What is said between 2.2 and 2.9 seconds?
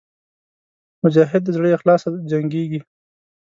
جنګېږي.